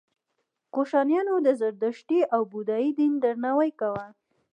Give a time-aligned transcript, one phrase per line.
[0.73, 4.07] کوشانیانو د زردشتي او بودايي دین درناوی کاوه